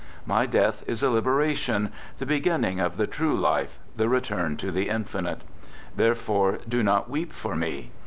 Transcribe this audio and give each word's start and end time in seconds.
My 0.25 0.47
death 0.47 0.83
is 0.87 1.03
a 1.03 1.11
liberation, 1.11 1.91
the 2.17 2.25
beginning 2.25 2.79
of 2.79 2.97
the 2.97 3.05
true 3.05 3.35
life, 3.35 3.77
the 3.95 4.09
return 4.09 4.57
to 4.57 4.71
the 4.71 4.89
Infinite. 4.89 5.41
There 5.95 6.15
fore, 6.15 6.57
do 6.67 6.81
not 6.81 7.07
weep 7.07 7.31
for 7.31 7.55
me. 7.55 7.91